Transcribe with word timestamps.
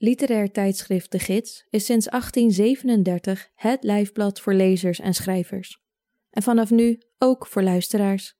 Literair 0.00 0.50
tijdschrift 0.50 1.12
De 1.12 1.18
Gids 1.18 1.66
is 1.70 1.84
sinds 1.84 2.06
1837 2.06 3.48
het 3.54 3.82
lijfblad 3.82 4.40
voor 4.40 4.54
lezers 4.54 5.00
en 5.00 5.14
schrijvers. 5.14 5.80
En 6.30 6.42
vanaf 6.42 6.70
nu 6.70 6.98
ook 7.18 7.46
voor 7.46 7.62
luisteraars. 7.62 8.36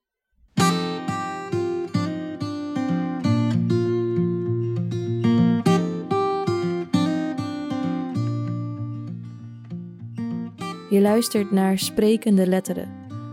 Je 10.90 11.00
luistert 11.00 11.50
naar 11.50 11.78
Sprekende 11.78 12.46
Letteren, 12.46 12.88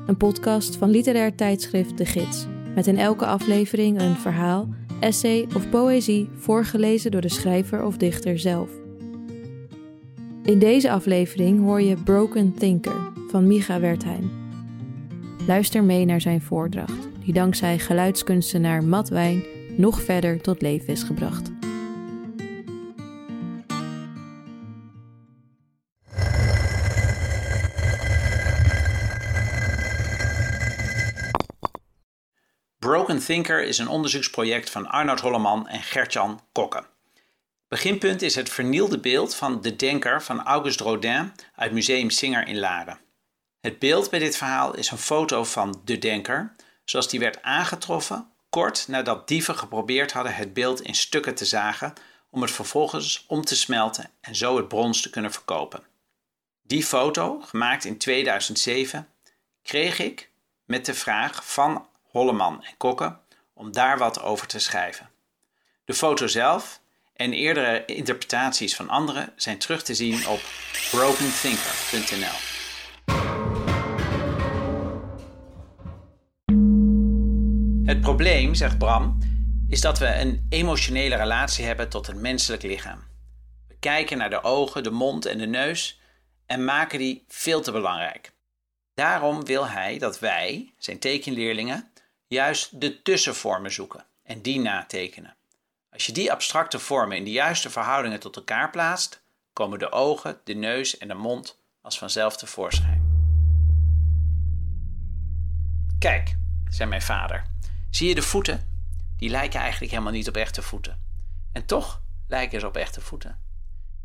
een 0.07 0.17
podcast 0.17 0.75
van 0.75 0.89
literair 0.89 1.35
tijdschrift 1.35 1.97
De 1.97 2.05
Gids, 2.05 2.45
met 2.75 2.87
in 2.87 2.97
elke 2.97 3.25
aflevering 3.25 3.99
een 3.99 4.15
verhaal 4.15 4.69
essay 4.99 5.47
of 5.55 5.69
poëzie 5.69 6.29
voorgelezen 6.37 7.11
door 7.11 7.21
de 7.21 7.29
schrijver 7.29 7.85
of 7.85 7.97
dichter 7.97 8.39
zelf. 8.39 8.69
In 10.43 10.59
deze 10.59 10.91
aflevering 10.91 11.59
hoor 11.59 11.81
je 11.81 11.95
Broken 11.95 12.53
Thinker 12.53 13.11
van 13.27 13.47
Micha 13.47 13.79
Wertheim. 13.79 14.31
Luister 15.47 15.83
mee 15.83 16.05
naar 16.05 16.21
zijn 16.21 16.41
voordracht, 16.41 17.09
die 17.23 17.33
dankzij 17.33 17.79
geluidskunstenaar 17.79 18.83
Matt 18.83 19.09
Wijn 19.09 19.43
nog 19.77 20.01
verder 20.01 20.41
tot 20.41 20.61
leven 20.61 20.87
is 20.87 21.03
gebracht. 21.03 21.54
Broken 32.95 33.19
Thinker 33.19 33.63
is 33.63 33.77
een 33.77 33.87
onderzoeksproject 33.87 34.69
van 34.69 34.87
Arnoud 34.87 35.19
Holleman 35.19 35.67
en 35.67 35.83
Gertjan 35.83 36.41
Kokke. 36.51 36.85
Beginpunt 37.67 38.21
is 38.21 38.35
het 38.35 38.49
vernielde 38.49 38.99
beeld 38.99 39.35
van 39.35 39.61
De 39.61 39.75
Denker 39.75 40.23
van 40.23 40.43
Auguste 40.43 40.83
Rodin 40.83 41.31
uit 41.55 41.71
Museum 41.71 42.09
Singer 42.09 42.47
in 42.47 42.59
Laren. 42.59 42.99
Het 43.61 43.79
beeld 43.79 44.09
bij 44.09 44.19
dit 44.19 44.37
verhaal 44.37 44.75
is 44.75 44.91
een 44.91 44.97
foto 44.97 45.43
van 45.43 45.81
De 45.85 45.97
Denker, 45.97 46.55
zoals 46.85 47.09
die 47.09 47.19
werd 47.19 47.41
aangetroffen 47.41 48.29
kort 48.49 48.87
nadat 48.87 49.27
dieven 49.27 49.57
geprobeerd 49.57 50.11
hadden 50.11 50.35
het 50.35 50.53
beeld 50.53 50.81
in 50.81 50.95
stukken 50.95 51.35
te 51.35 51.45
zagen 51.45 51.93
om 52.29 52.41
het 52.41 52.51
vervolgens 52.51 53.25
om 53.27 53.41
te 53.41 53.55
smelten 53.55 54.09
en 54.21 54.35
zo 54.35 54.57
het 54.57 54.67
brons 54.67 55.01
te 55.01 55.09
kunnen 55.09 55.31
verkopen. 55.31 55.83
Die 56.61 56.83
foto, 56.83 57.39
gemaakt 57.39 57.85
in 57.85 57.97
2007, 57.97 59.09
kreeg 59.63 59.99
ik 59.99 60.29
met 60.65 60.85
de 60.85 60.93
vraag 60.93 61.51
van 61.51 61.87
Holleman 62.15 62.63
en 62.63 62.77
Kokke 62.77 63.17
om 63.53 63.71
daar 63.71 63.97
wat 63.97 64.21
over 64.21 64.47
te 64.47 64.59
schrijven. 64.59 65.09
De 65.85 65.93
foto 65.93 66.27
zelf 66.27 66.81
en 67.13 67.33
eerdere 67.33 67.85
interpretaties 67.85 68.75
van 68.75 68.89
anderen 68.89 69.33
zijn 69.35 69.57
terug 69.57 69.83
te 69.83 69.93
zien 69.95 70.27
op 70.27 70.39
brokenthinker.nl. 70.91 72.37
Het 77.85 78.01
probleem, 78.01 78.55
zegt 78.55 78.77
Bram, 78.77 79.17
is 79.67 79.81
dat 79.81 79.99
we 79.99 80.19
een 80.19 80.45
emotionele 80.49 81.15
relatie 81.15 81.65
hebben 81.65 81.89
tot 81.89 82.07
het 82.07 82.15
menselijk 82.15 82.63
lichaam. 82.63 83.03
We 83.67 83.75
kijken 83.79 84.17
naar 84.17 84.29
de 84.29 84.43
ogen, 84.43 84.83
de 84.83 84.91
mond 84.91 85.25
en 85.25 85.37
de 85.37 85.47
neus 85.47 85.99
en 86.45 86.65
maken 86.65 86.99
die 86.99 87.23
veel 87.27 87.61
te 87.61 87.71
belangrijk. 87.71 88.31
Daarom 88.93 89.45
wil 89.45 89.67
hij 89.67 89.97
dat 89.97 90.19
wij, 90.19 90.73
zijn 90.77 90.99
tekenleerlingen, 90.99 91.89
juist 92.27 92.81
de 92.81 93.01
tussenvormen 93.01 93.71
zoeken 93.71 94.05
en 94.23 94.41
die 94.41 94.59
natekenen. 94.59 95.35
Als 95.89 96.05
je 96.05 96.11
die 96.11 96.31
abstracte 96.31 96.79
vormen 96.79 97.17
in 97.17 97.23
de 97.23 97.31
juiste 97.31 97.69
verhoudingen 97.69 98.19
tot 98.19 98.35
elkaar 98.35 98.69
plaatst, 98.69 99.23
komen 99.53 99.79
de 99.79 99.91
ogen, 99.91 100.39
de 100.43 100.53
neus 100.53 100.97
en 100.97 101.07
de 101.07 101.13
mond 101.13 101.59
als 101.81 101.97
vanzelf 101.97 102.37
tevoorschijn. 102.37 103.03
Kijk, 105.99 106.35
zei 106.69 106.89
mijn 106.89 107.01
vader, 107.01 107.45
zie 107.89 108.07
je 108.07 108.15
de 108.15 108.21
voeten? 108.21 108.73
Die 109.17 109.29
lijken 109.29 109.59
eigenlijk 109.59 109.91
helemaal 109.91 110.13
niet 110.13 110.27
op 110.27 110.35
echte 110.35 110.61
voeten. 110.61 111.03
En 111.51 111.65
toch 111.65 112.01
lijken 112.27 112.59
ze 112.59 112.67
op 112.67 112.77
echte 112.77 113.01
voeten. 113.01 113.41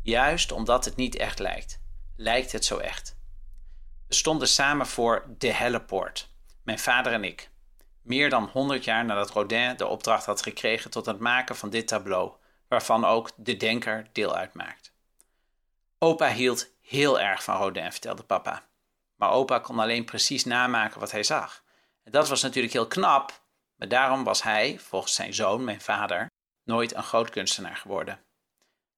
Juist 0.01 0.51
omdat 0.51 0.85
het 0.85 0.95
niet 0.95 1.15
echt 1.15 1.39
lijkt, 1.39 1.79
lijkt 2.15 2.51
het 2.51 2.65
zo 2.65 2.77
echt. 2.77 3.15
We 4.07 4.13
stonden 4.13 4.47
samen 4.47 4.87
voor 4.87 5.35
de 5.37 5.53
Hellepoort, 5.53 6.29
mijn 6.63 6.79
vader 6.79 7.13
en 7.13 7.23
ik 7.23 7.50
meer 8.01 8.29
dan 8.29 8.49
100 8.53 8.83
jaar 8.83 9.05
nadat 9.05 9.29
Rodin 9.29 9.77
de 9.77 9.87
opdracht 9.87 10.25
had 10.25 10.41
gekregen 10.41 10.91
tot 10.91 11.05
het 11.05 11.19
maken 11.19 11.55
van 11.55 11.69
dit 11.69 11.87
tableau, 11.87 12.31
waarvan 12.67 13.05
ook 13.05 13.29
de 13.35 13.57
denker 13.57 14.07
deel 14.11 14.35
uitmaakt. 14.35 14.93
Opa 15.97 16.29
hield 16.31 16.69
heel 16.81 17.19
erg 17.19 17.43
van 17.43 17.57
Rodin, 17.57 17.91
vertelde 17.91 18.23
papa. 18.23 18.67
Maar 19.15 19.31
opa 19.31 19.59
kon 19.59 19.79
alleen 19.79 20.05
precies 20.05 20.45
namaken 20.45 20.99
wat 20.99 21.11
hij 21.11 21.23
zag. 21.23 21.63
En 22.03 22.11
dat 22.11 22.29
was 22.29 22.41
natuurlijk 22.41 22.73
heel 22.73 22.87
knap, 22.87 23.41
maar 23.75 23.87
daarom 23.87 24.23
was 24.23 24.43
hij, 24.43 24.79
volgens 24.79 25.13
zijn 25.13 25.33
zoon, 25.33 25.63
mijn 25.63 25.81
vader, 25.81 26.29
nooit 26.63 26.95
een 26.95 27.03
groot 27.03 27.29
kunstenaar 27.29 27.75
geworden. 27.75 28.19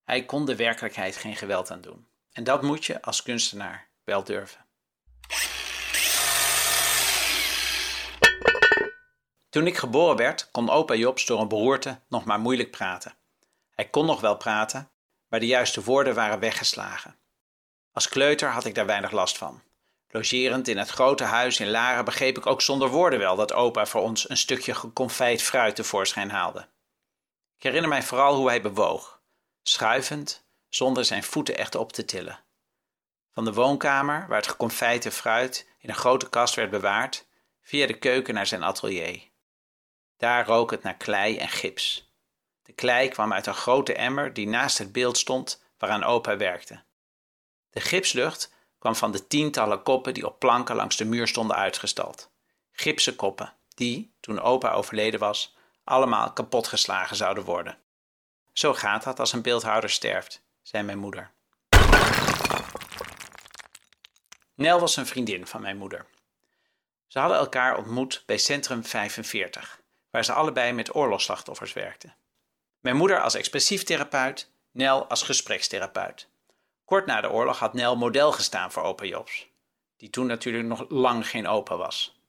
Hij 0.04 0.26
kon 0.26 0.46
de 0.46 0.56
werkelijkheid 0.56 1.18
geen 1.18 1.36
geweld 1.36 1.72
aan 1.72 1.82
doen. 1.82 2.08
En 2.32 2.44
dat 2.44 2.62
moet 2.62 2.86
je 2.86 3.02
als 3.02 3.24
kunstenaar 3.24 3.88
wel 4.04 4.24
durven. 4.24 4.66
Toen 9.54 9.68
ik 9.68 9.78
geboren 9.78 10.16
werd, 10.16 10.52
kon 10.52 10.70
opa 10.70 10.94
Jobs 10.94 11.26
door 11.26 11.42
een 11.42 11.48
beroerte 11.48 12.00
nog 12.08 12.26
maar 12.26 12.40
moeilijk 12.40 12.72
praten. 12.72 13.14
Hij 13.72 13.90
kon 13.90 14.06
nog 14.06 14.22
wel 14.22 14.38
praten, 14.38 14.92
maar 15.28 15.40
de 15.40 15.46
juiste 15.46 15.84
woorden 15.84 16.16
waren 16.16 16.40
weggeslagen. 16.40 17.16
Als 17.92 18.10
kleuter 18.10 18.50
had 18.50 18.66
ik 18.66 18.76
daar 18.76 18.86
weinig 18.86 19.12
last 19.12 19.38
van. 19.38 19.62
Logerend 20.10 20.68
in 20.68 20.78
het 20.78 20.90
grote 20.90 21.24
huis 21.24 21.60
in 21.60 21.70
Laren 21.70 22.06
begreep 22.06 22.38
ik 22.38 22.46
ook 22.46 22.62
zonder 22.62 22.90
woorden 22.90 23.20
wel 23.20 23.36
dat 23.36 23.54
opa 23.54 23.86
voor 23.86 24.02
ons 24.02 24.30
een 24.30 24.38
stukje 24.38 24.76
geconfijt 24.76 25.42
fruit 25.42 25.76
tevoorschijn 25.76 26.32
haalde. 26.32 26.68
Ik 27.58 27.64
herinner 27.64 27.90
mij 27.90 28.04
vooral 28.04 28.36
hoe 28.36 28.48
hij 28.48 28.62
bewoog, 28.62 29.22
schuivend, 29.64 30.46
zonder 30.70 31.06
zijn 31.06 31.24
voeten 31.24 31.58
echt 31.58 31.76
op 31.76 31.92
te 31.92 32.06
tillen. 32.06 32.40
Van 33.34 33.46
de 33.46 33.54
woonkamer, 33.54 34.26
waar 34.28 34.38
het 34.38 34.48
geconfijte 34.48 35.12
fruit 35.12 35.68
in 35.80 35.90
een 35.90 35.96
grote 35.96 36.30
kast 36.30 36.56
werd 36.56 36.70
bewaard, 36.70 37.26
via 37.62 37.88
de 37.88 37.98
keuken 37.98 38.34
naar 38.34 38.48
zijn 38.48 38.64
atelier. 38.64 39.32
Daar 40.24 40.46
rook 40.46 40.72
het 40.72 40.84
naar 40.84 40.96
klei 40.96 41.38
en 41.38 41.50
gips. 41.50 42.12
De 42.62 42.74
klei 42.74 43.10
kwam 43.10 43.34
uit 43.34 43.46
een 43.46 43.54
grote 43.54 43.94
emmer 43.94 44.34
die 44.34 44.48
naast 44.48 44.78
het 44.78 44.92
beeld 44.92 45.18
stond 45.18 45.64
waaraan 45.78 46.04
opa 46.04 46.38
werkte. 46.38 46.84
De 47.70 47.82
gipslucht 47.82 48.54
kwam 48.80 48.96
van 48.96 49.12
de 49.12 49.28
tientallen 49.28 49.84
koppen 49.84 50.14
die 50.14 50.26
op 50.26 50.40
planken 50.40 50.76
langs 50.76 50.96
de 50.96 51.06
muur 51.06 51.28
stonden 51.28 51.56
uitgestald. 51.56 52.32
Gipsen 52.72 53.16
koppen, 53.16 53.54
die, 53.76 54.14
toen 54.20 54.40
opa 54.40 54.72
overleden 54.72 55.20
was, 55.20 55.56
allemaal 55.84 56.34
kapotgeslagen 56.34 57.16
zouden 57.16 57.44
worden. 57.44 57.78
Zo 58.54 58.74
gaat 58.74 59.04
dat 59.04 59.20
als 59.20 59.34
een 59.34 59.42
beeldhouder 59.42 59.90
sterft, 59.90 60.42
zei 60.62 60.84
mijn 60.84 61.00
moeder. 61.00 61.32
Nel 64.54 64.80
was 64.80 64.96
een 64.96 65.08
vriendin 65.08 65.48
van 65.48 65.62
mijn 65.62 65.78
moeder. 65.78 66.06
Ze 67.08 67.20
hadden 67.20 67.38
elkaar 67.38 67.78
ontmoet 67.78 68.24
bij 68.26 68.38
Centrum 68.38 68.84
45 68.84 69.82
waar 70.14 70.26
ze 70.26 70.34
allebei 70.34 70.72
met 70.72 70.96
oorlogsslachtoffers 70.96 71.74
werkten. 71.74 72.16
Mijn 72.80 72.96
moeder 72.96 73.22
als 73.22 73.36
expressief 73.36 73.84
therapeut, 73.84 74.52
Nel 74.72 75.08
als 75.08 75.24
gesprekstherapeut. 75.24 76.28
Kort 76.86 77.06
na 77.06 77.22
de 77.22 77.30
oorlog 77.30 77.60
had 77.60 77.74
Nel 77.74 77.96
model 77.96 78.32
gestaan 78.32 78.72
voor 78.72 78.84
opa 78.84 79.06
Jobs, 79.06 79.48
die 79.98 80.10
toen 80.10 80.28
natuurlijk 80.28 80.66
nog 80.66 80.86
lang 80.90 81.30
geen 81.30 81.48
opa 81.48 81.78
was. 81.78 82.20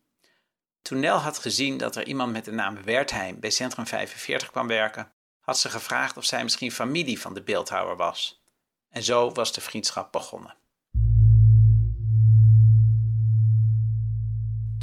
Toen 0.83 1.00
Nel 1.00 1.17
had 1.17 1.39
gezien 1.39 1.78
dat 1.78 1.97
er 1.97 2.06
iemand 2.06 2.33
met 2.33 2.45
de 2.45 2.53
naam 2.53 2.83
Wertheim 2.83 3.41
bij 3.41 3.50
Centrum 3.50 3.87
45 3.87 4.51
kwam 4.51 4.66
werken, 4.66 5.12
had 5.41 5.59
ze 5.59 5.71
gevraagd 5.71 6.16
of 6.16 6.25
zij 6.25 6.43
misschien 6.43 6.72
familie 6.72 7.21
van 7.21 7.34
de 7.34 7.43
beeldhouwer 7.43 7.97
was. 7.97 8.42
En 8.91 9.03
zo 9.03 9.31
was 9.31 9.53
de 9.53 9.60
vriendschap 9.60 10.13
begonnen. 10.13 10.57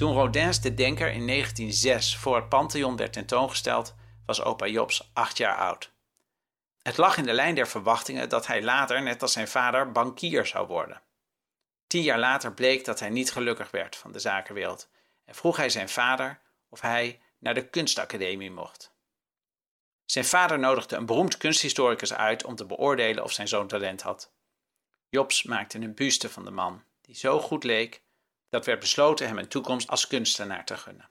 Toen 0.01 0.13
Rodin's 0.13 0.61
De 0.61 0.73
Denker 0.73 1.11
in 1.11 1.27
1906 1.27 2.17
voor 2.17 2.35
het 2.35 2.49
Pantheon 2.49 2.95
werd 2.95 3.13
tentoongesteld, 3.13 3.95
was 4.25 4.43
opa 4.43 4.67
Jobs 4.67 5.09
acht 5.13 5.37
jaar 5.37 5.57
oud. 5.57 5.91
Het 6.81 6.97
lag 6.97 7.17
in 7.17 7.23
de 7.23 7.33
lijn 7.33 7.55
der 7.55 7.67
verwachtingen 7.67 8.29
dat 8.29 8.47
hij 8.47 8.63
later, 8.63 9.01
net 9.01 9.21
als 9.21 9.31
zijn 9.33 9.47
vader, 9.47 9.91
bankier 9.91 10.45
zou 10.45 10.67
worden. 10.67 11.01
Tien 11.87 12.01
jaar 12.01 12.19
later 12.19 12.53
bleek 12.53 12.85
dat 12.85 12.99
hij 12.99 13.09
niet 13.09 13.31
gelukkig 13.31 13.71
werd 13.71 13.95
van 13.95 14.11
de 14.11 14.19
zakenwereld 14.19 14.89
en 15.25 15.35
vroeg 15.35 15.57
hij 15.57 15.69
zijn 15.69 15.89
vader 15.89 16.39
of 16.69 16.81
hij 16.81 17.19
naar 17.39 17.53
de 17.53 17.69
kunstacademie 17.69 18.51
mocht. 18.51 18.93
Zijn 20.05 20.25
vader 20.25 20.59
nodigde 20.59 20.95
een 20.95 21.05
beroemd 21.05 21.37
kunsthistoricus 21.37 22.13
uit 22.13 22.43
om 22.43 22.55
te 22.55 22.65
beoordelen 22.65 23.23
of 23.23 23.31
zijn 23.31 23.47
zoon 23.47 23.67
talent 23.67 24.01
had. 24.01 24.31
Jobs 25.09 25.43
maakte 25.43 25.77
een 25.77 25.93
buste 25.93 26.29
van 26.29 26.45
de 26.45 26.51
man, 26.51 26.83
die 27.01 27.15
zo 27.15 27.39
goed 27.39 27.63
leek 27.63 28.01
dat 28.51 28.65
werd 28.65 28.79
besloten 28.79 29.27
hem 29.27 29.37
een 29.37 29.47
toekomst 29.47 29.87
als 29.87 30.07
kunstenaar 30.07 30.65
te 30.65 30.77
gunnen. 30.77 31.09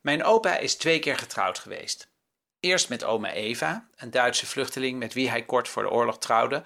Mijn 0.00 0.24
opa 0.24 0.56
is 0.56 0.76
twee 0.76 0.98
keer 0.98 1.18
getrouwd 1.18 1.58
geweest. 1.58 2.12
Eerst 2.60 2.88
met 2.88 3.04
oma 3.04 3.32
Eva, 3.32 3.88
een 3.96 4.10
Duitse 4.10 4.46
vluchteling 4.46 4.98
met 4.98 5.12
wie 5.12 5.30
hij 5.30 5.44
kort 5.44 5.68
voor 5.68 5.82
de 5.82 5.90
oorlog 5.90 6.18
trouwde 6.18 6.64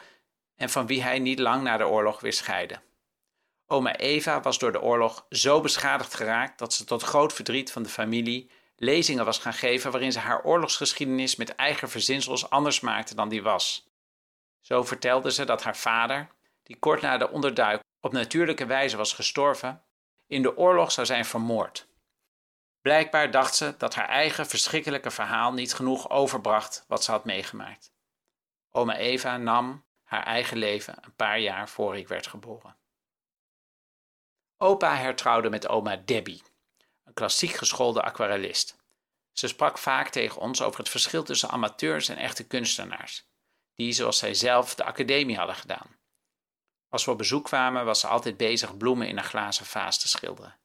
en 0.56 0.70
van 0.70 0.86
wie 0.86 1.02
hij 1.02 1.18
niet 1.18 1.38
lang 1.38 1.62
na 1.62 1.76
de 1.76 1.86
oorlog 1.86 2.20
weer 2.20 2.32
scheidde. 2.32 2.80
Oma 3.66 3.96
Eva 3.96 4.40
was 4.40 4.58
door 4.58 4.72
de 4.72 4.82
oorlog 4.82 5.26
zo 5.30 5.60
beschadigd 5.60 6.14
geraakt 6.14 6.58
dat 6.58 6.74
ze 6.74 6.84
tot 6.84 7.02
groot 7.02 7.32
verdriet 7.32 7.72
van 7.72 7.82
de 7.82 7.88
familie 7.88 8.50
lezingen 8.76 9.24
was 9.24 9.38
gaan 9.38 9.54
geven 9.54 9.90
waarin 9.90 10.12
ze 10.12 10.18
haar 10.18 10.44
oorlogsgeschiedenis 10.44 11.36
met 11.36 11.54
eigen 11.54 11.90
verzinsels 11.90 12.50
anders 12.50 12.80
maakte 12.80 13.14
dan 13.14 13.28
die 13.28 13.42
was. 13.42 13.87
Zo 14.60 14.82
vertelde 14.82 15.32
ze 15.32 15.44
dat 15.44 15.62
haar 15.62 15.76
vader, 15.76 16.28
die 16.62 16.78
kort 16.78 17.02
na 17.02 17.18
de 17.18 17.30
onderduik 17.30 17.82
op 18.00 18.12
natuurlijke 18.12 18.66
wijze 18.66 18.96
was 18.96 19.12
gestorven, 19.12 19.82
in 20.26 20.42
de 20.42 20.56
oorlog 20.56 20.92
zou 20.92 21.06
zijn 21.06 21.24
vermoord. 21.24 21.88
Blijkbaar 22.80 23.30
dacht 23.30 23.54
ze 23.54 23.74
dat 23.78 23.94
haar 23.94 24.08
eigen 24.08 24.46
verschrikkelijke 24.46 25.10
verhaal 25.10 25.52
niet 25.52 25.74
genoeg 25.74 26.10
overbracht 26.10 26.84
wat 26.88 27.04
ze 27.04 27.10
had 27.10 27.24
meegemaakt. 27.24 27.92
Oma 28.70 28.96
Eva 28.96 29.36
nam 29.36 29.84
haar 30.02 30.22
eigen 30.24 30.56
leven 30.56 30.96
een 31.00 31.14
paar 31.14 31.38
jaar 31.38 31.68
voor 31.68 31.96
ik 31.96 32.08
werd 32.08 32.26
geboren. 32.26 32.76
Opa 34.56 34.96
hertrouwde 34.96 35.50
met 35.50 35.68
oma 35.68 35.96
Debbie, 35.96 36.42
een 37.04 37.12
klassiek 37.12 37.52
geschoolde 37.52 38.02
aquarellist. 38.02 38.76
Ze 39.32 39.48
sprak 39.48 39.78
vaak 39.78 40.08
tegen 40.08 40.40
ons 40.40 40.62
over 40.62 40.78
het 40.78 40.88
verschil 40.88 41.22
tussen 41.22 41.48
amateurs 41.48 42.08
en 42.08 42.16
echte 42.16 42.46
kunstenaars, 42.46 43.27
die, 43.78 43.92
zoals 43.92 44.18
zij 44.18 44.34
zelf, 44.34 44.74
de 44.74 44.84
academie 44.84 45.36
hadden 45.36 45.56
gedaan. 45.56 45.96
Als 46.88 47.04
we 47.04 47.10
op 47.10 47.18
bezoek 47.18 47.44
kwamen, 47.44 47.84
was 47.84 48.00
ze 48.00 48.06
altijd 48.06 48.36
bezig 48.36 48.76
bloemen 48.76 49.08
in 49.08 49.18
een 49.18 49.24
glazen 49.24 49.66
vaas 49.66 49.98
te 49.98 50.08
schilderen. 50.08 50.58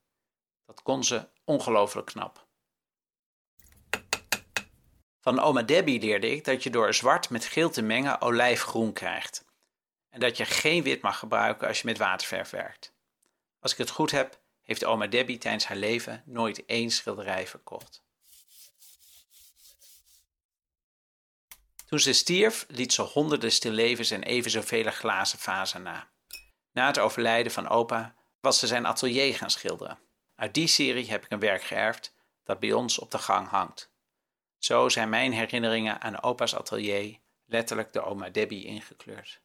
Dat 0.65 0.81
kon 0.81 1.03
ze 1.03 1.27
ongelooflijk 1.43 2.07
knap. 2.07 2.47
Van 5.19 5.39
oma 5.39 5.61
Debbie 5.61 5.99
leerde 5.99 6.31
ik 6.31 6.45
dat 6.45 6.63
je 6.63 6.69
door 6.69 6.93
zwart 6.93 7.29
met 7.29 7.45
geel 7.45 7.69
te 7.69 7.81
mengen 7.81 8.21
olijfgroen 8.21 8.93
krijgt. 8.93 9.45
En 10.09 10.19
dat 10.19 10.37
je 10.37 10.45
geen 10.45 10.83
wit 10.83 11.01
mag 11.01 11.19
gebruiken 11.19 11.67
als 11.67 11.81
je 11.81 11.87
met 11.87 11.97
waterverf 11.97 12.49
werkt. 12.49 12.93
Als 13.59 13.71
ik 13.71 13.77
het 13.77 13.89
goed 13.89 14.11
heb, 14.11 14.41
heeft 14.61 14.85
oma 14.85 15.07
Debbie 15.07 15.37
tijdens 15.37 15.65
haar 15.65 15.77
leven 15.77 16.23
nooit 16.25 16.65
één 16.65 16.89
schilderij 16.89 17.47
verkocht. 17.47 18.03
Toen 21.93 22.01
ze 22.01 22.13
stierf, 22.13 22.65
liet 22.67 22.93
ze 22.93 23.01
honderden 23.01 23.51
stillevens 23.51 24.11
en 24.11 24.23
even 24.23 24.51
zoveel 24.51 24.91
glazen 24.91 25.39
vazen 25.39 25.83
na. 25.83 26.09
Na 26.71 26.87
het 26.87 26.99
overlijden 26.99 27.51
van 27.51 27.69
opa 27.69 28.15
was 28.41 28.59
ze 28.59 28.67
zijn 28.67 28.85
atelier 28.85 29.35
gaan 29.35 29.49
schilderen. 29.49 29.99
Uit 30.35 30.53
die 30.53 30.67
serie 30.67 31.09
heb 31.09 31.23
ik 31.25 31.31
een 31.31 31.39
werk 31.39 31.63
geërfd 31.63 32.13
dat 32.43 32.59
bij 32.59 32.73
ons 32.73 32.99
op 32.99 33.11
de 33.11 33.17
gang 33.17 33.47
hangt. 33.47 33.91
Zo 34.57 34.89
zijn 34.89 35.09
mijn 35.09 35.31
herinneringen 35.31 36.01
aan 36.01 36.23
opa's 36.23 36.55
atelier 36.55 37.19
letterlijk 37.45 37.93
de 37.93 38.01
oma 38.01 38.29
Debbie 38.29 38.65
ingekleurd. 38.65 39.41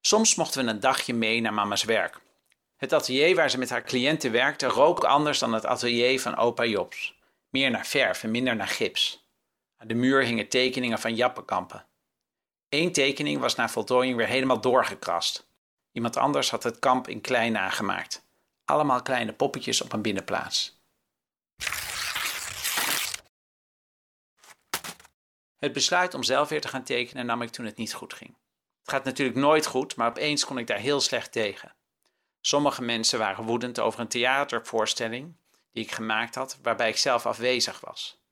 Soms 0.00 0.34
mochten 0.34 0.64
we 0.64 0.70
een 0.70 0.80
dagje 0.80 1.14
mee 1.14 1.40
naar 1.40 1.54
mama's 1.54 1.84
werk. 1.84 2.20
Het 2.76 2.92
atelier 2.92 3.34
waar 3.34 3.50
ze 3.50 3.58
met 3.58 3.70
haar 3.70 3.84
cliënten 3.84 4.32
werkte 4.32 4.66
rook 4.66 5.04
anders 5.04 5.38
dan 5.38 5.52
het 5.52 5.66
atelier 5.66 6.20
van 6.20 6.36
opa 6.36 6.64
Jobs. 6.64 7.15
Meer 7.50 7.70
naar 7.70 7.86
verf 7.86 8.22
en 8.22 8.30
minder 8.30 8.56
naar 8.56 8.68
gips. 8.68 9.28
Aan 9.76 9.88
de 9.88 9.94
muur 9.94 10.22
hingen 10.22 10.48
tekeningen 10.48 10.98
van 10.98 11.14
jappenkampen. 11.14 11.86
Eén 12.68 12.92
tekening 12.92 13.40
was 13.40 13.54
na 13.54 13.68
voltooiing 13.68 14.16
weer 14.16 14.26
helemaal 14.26 14.60
doorgekrast. 14.60 15.48
Iemand 15.92 16.16
anders 16.16 16.50
had 16.50 16.62
het 16.62 16.78
kamp 16.78 17.08
in 17.08 17.20
klein 17.20 17.52
nagemaakt. 17.52 18.26
Allemaal 18.64 19.02
kleine 19.02 19.32
poppetjes 19.32 19.82
op 19.82 19.92
een 19.92 20.02
binnenplaats. 20.02 20.80
Het 25.58 25.72
besluit 25.72 26.14
om 26.14 26.22
zelf 26.22 26.48
weer 26.48 26.60
te 26.60 26.68
gaan 26.68 26.84
tekenen 26.84 27.26
nam 27.26 27.42
ik 27.42 27.50
toen 27.50 27.64
het 27.66 27.76
niet 27.76 27.94
goed 27.94 28.14
ging. 28.14 28.36
Het 28.80 28.90
gaat 28.90 29.04
natuurlijk 29.04 29.38
nooit 29.38 29.66
goed, 29.66 29.96
maar 29.96 30.08
opeens 30.08 30.44
kon 30.44 30.58
ik 30.58 30.66
daar 30.66 30.78
heel 30.78 31.00
slecht 31.00 31.32
tegen. 31.32 31.74
Sommige 32.40 32.82
mensen 32.82 33.18
waren 33.18 33.44
woedend 33.44 33.80
over 33.80 34.00
een 34.00 34.08
theatervoorstelling 34.08 35.36
die 35.76 35.84
ik 35.84 35.92
gemaakt 35.92 36.34
had, 36.34 36.58
waarbij 36.62 36.88
ik 36.88 36.96
zelf 36.96 37.26
afwezig 37.26 37.80
was. 37.80 38.22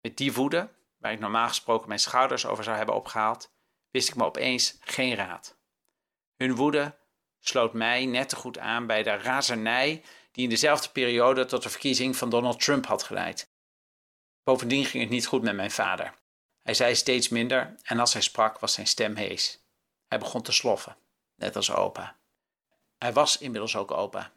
Met 0.00 0.16
die 0.16 0.32
woede, 0.32 0.70
waar 0.96 1.12
ik 1.12 1.18
normaal 1.18 1.48
gesproken 1.48 1.88
mijn 1.88 2.00
schouders 2.00 2.46
over 2.46 2.64
zou 2.64 2.76
hebben 2.76 2.94
opgehaald, 2.94 3.52
wist 3.90 4.08
ik 4.08 4.14
me 4.14 4.24
opeens 4.24 4.76
geen 4.80 5.14
raad. 5.14 5.56
Hun 6.36 6.54
woede 6.54 6.98
sloot 7.40 7.72
mij 7.72 8.06
net 8.06 8.28
te 8.28 8.36
goed 8.36 8.58
aan 8.58 8.86
bij 8.86 9.02
de 9.02 9.16
razernij 9.16 10.04
die 10.32 10.44
in 10.44 10.50
dezelfde 10.50 10.90
periode 10.90 11.44
tot 11.44 11.62
de 11.62 11.70
verkiezing 11.70 12.16
van 12.16 12.30
Donald 12.30 12.60
Trump 12.60 12.86
had 12.86 13.02
geleid. 13.02 13.52
Bovendien 14.42 14.84
ging 14.84 15.02
het 15.02 15.12
niet 15.12 15.26
goed 15.26 15.42
met 15.42 15.54
mijn 15.54 15.70
vader. 15.70 16.14
Hij 16.62 16.74
zei 16.74 16.94
steeds 16.94 17.28
minder 17.28 17.76
en 17.82 17.98
als 17.98 18.12
hij 18.12 18.22
sprak 18.22 18.58
was 18.58 18.72
zijn 18.72 18.86
stem 18.86 19.16
hees. 19.16 19.64
Hij 20.06 20.18
begon 20.18 20.42
te 20.42 20.52
sloffen, 20.52 20.96
net 21.36 21.56
als 21.56 21.72
opa. 21.72 22.16
Hij 22.98 23.12
was 23.12 23.38
inmiddels 23.38 23.76
ook 23.76 23.90
opa. 23.90 24.32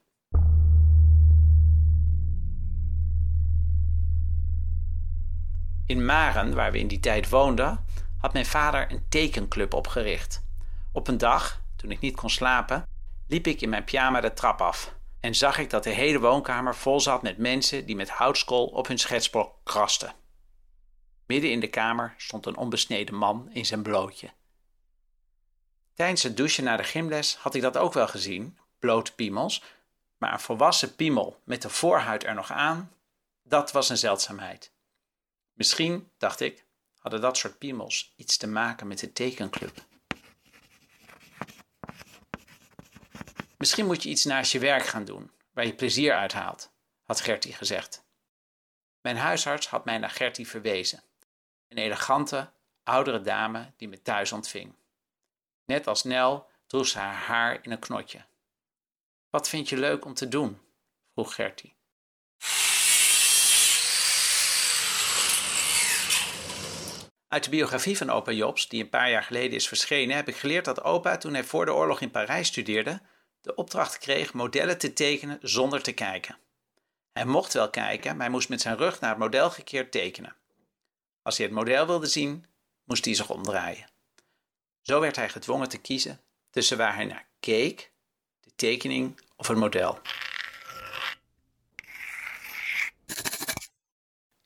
In 5.87 6.05
Maren, 6.05 6.53
waar 6.53 6.71
we 6.71 6.79
in 6.79 6.87
die 6.87 6.99
tijd 6.99 7.29
woonden, 7.29 7.85
had 8.17 8.33
mijn 8.33 8.45
vader 8.45 8.91
een 8.91 9.05
tekenclub 9.09 9.73
opgericht. 9.73 10.43
Op 10.91 11.07
een 11.07 11.17
dag, 11.17 11.61
toen 11.75 11.91
ik 11.91 11.99
niet 11.99 12.15
kon 12.15 12.29
slapen, 12.29 12.87
liep 13.27 13.47
ik 13.47 13.61
in 13.61 13.69
mijn 13.69 13.83
pyjama 13.83 14.21
de 14.21 14.33
trap 14.33 14.61
af 14.61 14.95
en 15.19 15.35
zag 15.35 15.57
ik 15.57 15.69
dat 15.69 15.83
de 15.83 15.89
hele 15.89 16.19
woonkamer 16.19 16.75
vol 16.75 16.99
zat 16.99 17.21
met 17.21 17.37
mensen 17.37 17.85
die 17.85 17.95
met 17.95 18.09
houtskool 18.09 18.65
op 18.65 18.87
hun 18.87 18.97
schetsblok 18.97 19.55
krasten. 19.63 20.13
Midden 21.25 21.51
in 21.51 21.59
de 21.59 21.69
kamer 21.69 22.13
stond 22.17 22.45
een 22.45 22.57
onbesneden 22.57 23.15
man 23.15 23.49
in 23.51 23.65
zijn 23.65 23.81
blootje. 23.81 24.29
Tijdens 25.93 26.23
het 26.23 26.37
douchen 26.37 26.63
na 26.63 26.77
de 26.77 26.83
gymles 26.83 27.35
had 27.35 27.55
ik 27.55 27.61
dat 27.61 27.77
ook 27.77 27.93
wel 27.93 28.07
gezien, 28.07 28.57
blote 28.79 29.15
piemels, 29.15 29.63
maar 30.17 30.33
een 30.33 30.39
volwassen 30.39 30.95
piemel 30.95 31.41
met 31.43 31.61
de 31.61 31.69
voorhuid 31.69 32.23
er 32.23 32.33
nog 32.33 32.51
aan, 32.51 32.91
dat 33.43 33.71
was 33.71 33.89
een 33.89 33.97
zeldzaamheid. 33.97 34.75
Misschien, 35.57 36.11
dacht 36.17 36.39
ik, 36.39 36.65
hadden 36.97 37.21
dat 37.21 37.37
soort 37.37 37.57
piemels 37.57 38.13
iets 38.15 38.37
te 38.37 38.47
maken 38.47 38.87
met 38.87 38.99
de 38.99 39.13
tekenclub. 39.13 39.85
Misschien 43.57 43.85
moet 43.85 44.03
je 44.03 44.09
iets 44.09 44.25
naast 44.25 44.51
je 44.51 44.59
werk 44.59 44.85
gaan 44.85 45.05
doen, 45.05 45.31
waar 45.51 45.65
je 45.65 45.75
plezier 45.75 46.13
uit 46.13 46.33
haalt, 46.33 46.71
had 47.03 47.21
Gertie 47.21 47.53
gezegd. 47.53 48.05
Mijn 49.01 49.17
huisarts 49.17 49.67
had 49.67 49.85
mij 49.85 49.97
naar 49.97 50.09
Gertie 50.09 50.47
verwezen. 50.47 51.03
Een 51.67 51.77
elegante, 51.77 52.51
oudere 52.83 53.21
dame 53.21 53.73
die 53.77 53.87
me 53.87 54.01
thuis 54.01 54.31
ontving. 54.31 54.75
Net 55.65 55.87
als 55.87 56.03
Nel 56.03 56.49
droeg 56.67 56.87
ze 56.87 56.99
haar 56.99 57.13
haar 57.13 57.63
in 57.63 57.71
een 57.71 57.79
knotje. 57.79 58.25
Wat 59.29 59.49
vind 59.49 59.69
je 59.69 59.77
leuk 59.77 60.05
om 60.05 60.13
te 60.13 60.27
doen? 60.27 60.61
vroeg 61.13 61.35
Gertie. 61.35 61.76
Uit 67.27 67.43
de 67.43 67.49
biografie 67.49 67.97
van 67.97 68.09
opa 68.09 68.31
Jobs, 68.31 68.67
die 68.67 68.83
een 68.83 68.89
paar 68.89 69.09
jaar 69.09 69.23
geleden 69.23 69.55
is 69.55 69.67
verschenen, 69.67 70.15
heb 70.15 70.27
ik 70.27 70.35
geleerd 70.35 70.65
dat 70.65 70.83
opa, 70.83 71.17
toen 71.17 71.33
hij 71.33 71.43
voor 71.43 71.65
de 71.65 71.73
oorlog 71.73 72.01
in 72.01 72.11
Parijs 72.11 72.47
studeerde, 72.47 73.01
de 73.41 73.55
opdracht 73.55 73.97
kreeg 73.97 74.33
modellen 74.33 74.77
te 74.77 74.93
tekenen 74.93 75.39
zonder 75.41 75.81
te 75.81 75.91
kijken. 75.91 76.37
Hij 77.13 77.25
mocht 77.25 77.53
wel 77.53 77.69
kijken, 77.69 78.11
maar 78.11 78.25
hij 78.25 78.29
moest 78.29 78.49
met 78.49 78.61
zijn 78.61 78.77
rug 78.77 78.99
naar 78.99 79.09
het 79.09 79.19
model 79.19 79.49
gekeerd 79.49 79.91
tekenen. 79.91 80.35
Als 81.21 81.37
hij 81.37 81.45
het 81.45 81.55
model 81.55 81.85
wilde 81.85 82.07
zien, 82.07 82.45
moest 82.83 83.05
hij 83.05 83.13
zich 83.13 83.29
omdraaien. 83.29 83.89
Zo 84.81 84.99
werd 84.99 85.15
hij 85.15 85.29
gedwongen 85.29 85.69
te 85.69 85.77
kiezen 85.77 86.21
tussen 86.49 86.77
waar 86.77 86.95
hij 86.95 87.05
naar 87.05 87.27
keek, 87.39 87.91
de 88.39 88.51
tekening 88.55 89.19
of 89.35 89.47
het 89.47 89.57
model. 89.57 89.99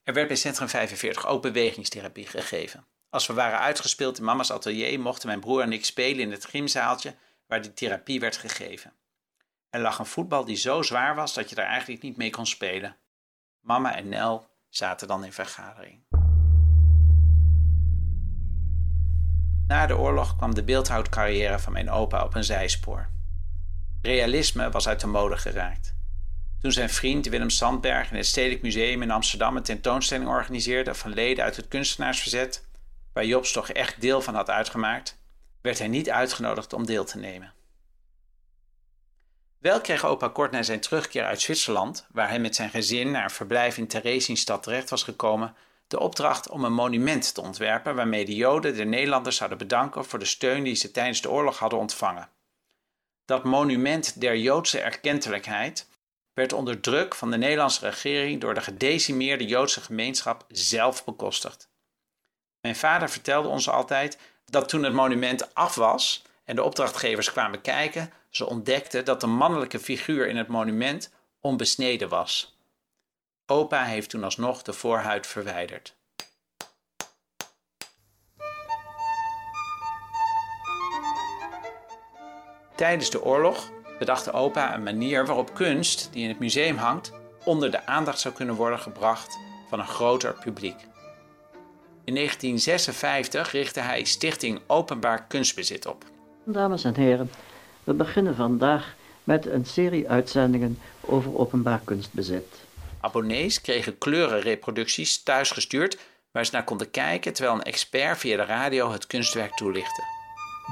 Er 0.03 0.13
werd 0.13 0.27
bij 0.27 0.37
Centrum 0.37 0.67
45 0.67 1.25
ook 1.25 1.41
bewegingstherapie 1.41 2.27
gegeven. 2.27 2.85
Als 3.09 3.27
we 3.27 3.33
waren 3.33 3.59
uitgespeeld 3.59 4.17
in 4.17 4.23
mama's 4.23 4.51
atelier, 4.51 4.99
mochten 4.99 5.27
mijn 5.27 5.39
broer 5.39 5.61
en 5.61 5.71
ik 5.71 5.85
spelen 5.85 6.19
in 6.19 6.31
het 6.31 6.45
gymzaaltje 6.45 7.15
waar 7.47 7.61
die 7.61 7.73
therapie 7.73 8.19
werd 8.19 8.37
gegeven. 8.37 8.93
Er 9.69 9.79
lag 9.79 9.99
een 9.99 10.05
voetbal 10.05 10.45
die 10.45 10.55
zo 10.55 10.81
zwaar 10.81 11.15
was 11.15 11.33
dat 11.33 11.49
je 11.49 11.55
daar 11.55 11.65
eigenlijk 11.65 12.01
niet 12.01 12.17
mee 12.17 12.29
kon 12.29 12.45
spelen. 12.45 12.95
Mama 13.59 13.95
en 13.95 14.09
Nel 14.09 14.49
zaten 14.69 15.07
dan 15.07 15.23
in 15.23 15.33
vergadering. 15.33 16.03
Na 19.67 19.85
de 19.85 19.97
oorlog 19.97 20.35
kwam 20.35 20.55
de 20.55 20.63
beeldhoudcarrière 20.63 21.59
van 21.59 21.73
mijn 21.73 21.89
opa 21.89 22.23
op 22.23 22.35
een 22.35 22.43
zijspoor. 22.43 23.09
Realisme 24.01 24.71
was 24.71 24.87
uit 24.87 24.99
de 24.99 25.07
mode 25.07 25.37
geraakt. 25.37 26.00
Toen 26.61 26.71
zijn 26.71 26.89
vriend 26.89 27.27
Willem 27.27 27.49
Sandberg 27.49 28.11
in 28.11 28.17
het 28.17 28.25
Stedelijk 28.25 28.61
Museum 28.61 29.01
in 29.01 29.11
Amsterdam 29.11 29.55
een 29.55 29.63
tentoonstelling 29.63 30.29
organiseerde 30.29 30.93
van 30.93 31.13
leden 31.13 31.43
uit 31.43 31.55
het 31.55 31.67
kunstenaarsverzet, 31.67 32.67
waar 33.13 33.25
Jobs 33.25 33.51
toch 33.51 33.69
echt 33.69 34.01
deel 34.01 34.21
van 34.21 34.35
had 34.35 34.49
uitgemaakt, 34.49 35.19
werd 35.61 35.79
hij 35.79 35.87
niet 35.87 36.09
uitgenodigd 36.09 36.73
om 36.73 36.85
deel 36.85 37.03
te 37.03 37.17
nemen. 37.17 37.53
Wel 39.59 39.81
kreeg 39.81 40.05
opa 40.05 40.27
kort 40.27 40.51
na 40.51 40.63
zijn 40.63 40.79
terugkeer 40.79 41.23
uit 41.23 41.41
Zwitserland, 41.41 42.07
waar 42.11 42.29
hij 42.29 42.39
met 42.39 42.55
zijn 42.55 42.69
gezin 42.69 43.11
naar 43.11 43.23
een 43.23 43.29
verblijf 43.29 43.77
in 43.77 43.87
Theresienstad 43.87 44.63
terecht 44.63 44.89
was 44.89 45.03
gekomen, 45.03 45.55
de 45.87 45.99
opdracht 45.99 46.49
om 46.49 46.63
een 46.63 46.73
monument 46.73 47.33
te 47.33 47.41
ontwerpen 47.41 47.95
waarmee 47.95 48.25
de 48.25 48.35
Joden 48.35 48.75
de 48.75 48.83
Nederlanders 48.83 49.35
zouden 49.35 49.57
bedanken 49.57 50.05
voor 50.05 50.19
de 50.19 50.25
steun 50.25 50.63
die 50.63 50.75
ze 50.75 50.91
tijdens 50.91 51.21
de 51.21 51.29
oorlog 51.29 51.57
hadden 51.57 51.79
ontvangen. 51.79 52.29
Dat 53.25 53.43
monument 53.43 54.21
der 54.21 54.37
Joodse 54.37 54.79
erkentelijkheid 54.79 55.89
werd 56.33 56.53
onder 56.53 56.79
druk 56.79 57.15
van 57.15 57.31
de 57.31 57.37
Nederlandse 57.37 57.85
regering 57.85 58.41
door 58.41 58.53
de 58.53 58.61
gedecimeerde 58.61 59.45
Joodse 59.45 59.81
gemeenschap 59.81 60.45
zelf 60.47 61.03
bekostigd. 61.05 61.69
Mijn 62.61 62.75
vader 62.75 63.09
vertelde 63.09 63.47
ons 63.47 63.69
altijd 63.69 64.17
dat 64.45 64.69
toen 64.69 64.83
het 64.83 64.93
monument 64.93 65.53
af 65.53 65.75
was 65.75 66.21
en 66.43 66.55
de 66.55 66.63
opdrachtgevers 66.63 67.31
kwamen 67.31 67.61
kijken, 67.61 68.13
ze 68.29 68.45
ontdekten 68.45 69.05
dat 69.05 69.21
de 69.21 69.27
mannelijke 69.27 69.79
figuur 69.79 70.27
in 70.27 70.37
het 70.37 70.47
monument 70.47 71.13
onbesneden 71.39 72.09
was. 72.09 72.57
Opa 73.45 73.83
heeft 73.83 74.09
toen 74.09 74.23
alsnog 74.23 74.61
de 74.61 74.73
voorhuid 74.73 75.27
verwijderd. 75.27 75.95
Tijdens 82.75 83.09
de 83.09 83.23
oorlog 83.23 83.71
bedacht 84.01 84.33
opa 84.33 84.73
een 84.73 84.83
manier 84.83 85.25
waarop 85.25 85.53
kunst, 85.53 86.09
die 86.11 86.23
in 86.23 86.29
het 86.29 86.39
museum 86.39 86.77
hangt, 86.77 87.11
onder 87.43 87.71
de 87.71 87.85
aandacht 87.85 88.19
zou 88.19 88.33
kunnen 88.33 88.55
worden 88.55 88.79
gebracht 88.79 89.37
van 89.69 89.79
een 89.79 89.87
groter 89.87 90.33
publiek. 90.33 90.75
In 92.03 92.15
1956 92.15 93.51
richtte 93.51 93.79
hij 93.79 94.03
Stichting 94.03 94.59
Openbaar 94.67 95.25
Kunstbezit 95.27 95.85
op. 95.85 96.05
Dames 96.45 96.83
en 96.83 96.95
heren, 96.95 97.31
we 97.83 97.93
beginnen 97.93 98.35
vandaag 98.35 98.95
met 99.23 99.45
een 99.45 99.65
serie 99.65 100.09
uitzendingen 100.09 100.79
over 101.01 101.37
openbaar 101.37 101.81
kunstbezit. 101.83 102.59
Abonnees 102.99 103.61
kregen 103.61 103.97
kleurenreproducties 103.97 105.23
thuisgestuurd 105.23 105.97
waar 106.31 106.45
ze 106.45 106.51
naar 106.53 106.63
konden 106.63 106.91
kijken 106.91 107.33
terwijl 107.33 107.55
een 107.55 107.63
expert 107.63 108.17
via 108.17 108.37
de 108.37 108.45
radio 108.45 108.91
het 108.91 109.07
kunstwerk 109.07 109.55
toelichtte. 109.55 110.20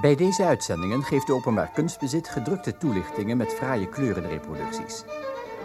Bij 0.02 0.16
deze 0.16 0.44
uitzendingen 0.44 1.04
geeft 1.04 1.28
de 1.28 1.34
openbaar 1.34 1.72
kunstbezit 1.72 2.30
gedrukte 2.30 2.78
toelichtingen 2.78 3.38
met 3.38 3.54
fraaie 3.54 3.90
kleurenreproducties. 3.90 5.04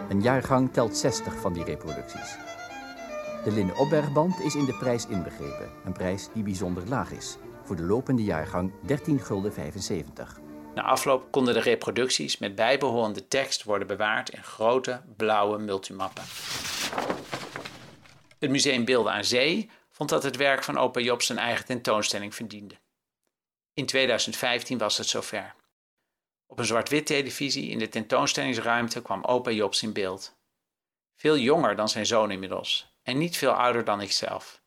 Een 0.09 0.21
jaargang 0.21 0.73
telt 0.73 0.97
60 0.97 1.35
van 1.35 1.53
die 1.53 1.63
reproducties. 1.63 2.35
De 3.43 3.51
linnen 3.51 3.77
opbergband 3.77 4.39
is 4.39 4.55
in 4.55 4.65
de 4.65 4.73
prijs 4.73 5.07
inbegrepen, 5.07 5.71
een 5.85 5.93
prijs 5.93 6.29
die 6.33 6.43
bijzonder 6.43 6.87
laag 6.87 7.11
is. 7.11 7.37
Voor 7.63 7.75
de 7.75 7.83
lopende 7.83 8.23
jaargang 8.23 8.73
13 8.85 9.19
gulden 9.19 9.53
75. 9.53 10.39
Na 10.73 10.83
afloop 10.83 11.31
konden 11.31 11.53
de 11.53 11.59
reproducties 11.59 12.37
met 12.37 12.55
bijbehorende 12.55 13.27
tekst 13.27 13.63
worden 13.63 13.87
bewaard 13.87 14.29
in 14.29 14.43
grote 14.43 15.01
blauwe 15.17 15.57
multimappen. 15.57 16.23
Het 18.39 18.49
Museum 18.49 18.85
Beelden 18.85 19.13
aan 19.13 19.23
Zee 19.23 19.69
vond 19.91 20.09
dat 20.09 20.23
het 20.23 20.35
werk 20.35 20.63
van 20.63 20.77
opa 20.77 20.99
Job 20.99 21.21
zijn 21.21 21.37
eigen 21.37 21.65
tentoonstelling 21.65 22.35
verdiende. 22.35 22.75
In 23.75 23.85
2015 23.85 24.77
was 24.77 24.97
het 24.97 25.07
zover. 25.07 25.55
Op 26.47 26.59
een 26.59 26.65
zwart-wit 26.65 27.05
televisie 27.05 27.69
in 27.69 27.79
de 27.79 27.89
tentoonstellingsruimte 27.89 29.01
kwam 29.01 29.23
opa 29.23 29.51
Jobs 29.51 29.83
in 29.83 29.93
beeld. 29.93 30.35
Veel 31.15 31.37
jonger 31.37 31.75
dan 31.75 31.89
zijn 31.89 32.05
zoon 32.05 32.31
inmiddels 32.31 32.93
en 33.03 33.17
niet 33.17 33.37
veel 33.37 33.51
ouder 33.51 33.83
dan 33.83 34.01
ikzelf. 34.01 34.61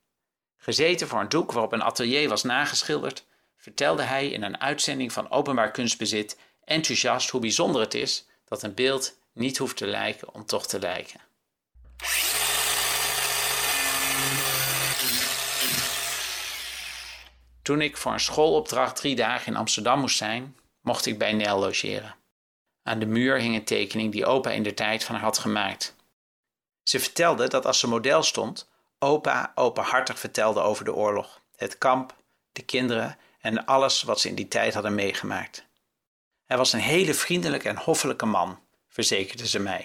Gezeten 0.56 1.08
voor 1.08 1.20
een 1.20 1.28
doek 1.28 1.52
waarop 1.52 1.72
een 1.72 1.82
atelier 1.82 2.28
was 2.28 2.42
nageschilderd, 2.42 3.26
vertelde 3.56 4.02
hij 4.02 4.28
in 4.28 4.42
een 4.42 4.60
uitzending 4.60 5.12
van 5.12 5.30
Openbaar 5.30 5.70
Kunstbezit 5.70 6.38
enthousiast 6.64 7.30
hoe 7.30 7.40
bijzonder 7.40 7.80
het 7.80 7.94
is 7.94 8.26
dat 8.44 8.62
een 8.62 8.74
beeld 8.74 9.18
niet 9.32 9.58
hoeft 9.58 9.76
te 9.76 9.86
lijken 9.86 10.34
om 10.34 10.46
toch 10.46 10.66
te 10.66 10.78
lijken. 10.78 11.20
Toen 17.68 17.80
ik 17.80 17.96
voor 17.96 18.12
een 18.12 18.20
schoolopdracht 18.20 18.96
drie 18.96 19.16
dagen 19.16 19.46
in 19.46 19.56
Amsterdam 19.58 20.00
moest 20.00 20.16
zijn, 20.16 20.56
mocht 20.80 21.06
ik 21.06 21.18
bij 21.18 21.32
Nel 21.32 21.58
logeren. 21.58 22.16
Aan 22.82 22.98
de 22.98 23.06
muur 23.06 23.38
hing 23.38 23.54
een 23.54 23.64
tekening 23.64 24.12
die 24.12 24.26
opa 24.26 24.50
in 24.50 24.62
de 24.62 24.74
tijd 24.74 25.04
van 25.04 25.14
haar 25.14 25.24
had 25.24 25.38
gemaakt. 25.38 25.96
Ze 26.82 27.00
vertelde 27.00 27.48
dat 27.48 27.66
als 27.66 27.78
ze 27.78 27.88
model 27.88 28.22
stond, 28.22 28.68
opa 28.98 29.52
openhartig 29.54 30.18
vertelde 30.18 30.60
over 30.60 30.84
de 30.84 30.94
oorlog, 30.94 31.42
het 31.56 31.78
kamp, 31.78 32.16
de 32.52 32.62
kinderen 32.62 33.18
en 33.40 33.64
alles 33.64 34.02
wat 34.02 34.20
ze 34.20 34.28
in 34.28 34.34
die 34.34 34.48
tijd 34.48 34.74
hadden 34.74 34.94
meegemaakt. 34.94 35.66
Hij 36.44 36.56
was 36.56 36.72
een 36.72 36.80
hele 36.80 37.14
vriendelijke 37.14 37.68
en 37.68 37.76
hoffelijke 37.76 38.26
man, 38.26 38.60
verzekerde 38.88 39.46
ze 39.46 39.58
mij. 39.58 39.82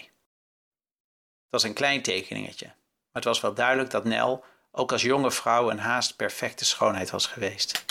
Het 1.41 1.49
was 1.49 1.63
een 1.63 1.73
klein 1.73 2.01
tekeningetje, 2.01 2.65
maar 2.65 2.75
het 3.11 3.23
was 3.23 3.41
wel 3.41 3.53
duidelijk 3.53 3.89
dat 3.91 4.03
Nel 4.03 4.45
ook 4.75 4.91
als 4.91 5.01
jonge 5.01 5.31
vrouw 5.31 5.69
een 5.69 5.79
haast 5.79 6.15
perfecte 6.15 6.65
schoonheid 6.65 7.09
was 7.09 7.25
geweest. 7.25 7.85